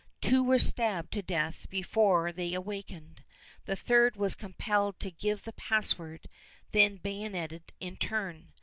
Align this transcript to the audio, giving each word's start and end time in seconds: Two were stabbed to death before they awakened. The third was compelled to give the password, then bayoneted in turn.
Two 0.19 0.41
were 0.43 0.57
stabbed 0.57 1.13
to 1.13 1.21
death 1.21 1.67
before 1.69 2.31
they 2.31 2.55
awakened. 2.55 3.23
The 3.65 3.75
third 3.75 4.15
was 4.15 4.33
compelled 4.33 4.99
to 5.01 5.11
give 5.11 5.43
the 5.43 5.53
password, 5.53 6.27
then 6.71 6.97
bayoneted 6.97 7.71
in 7.79 7.97
turn. 7.97 8.47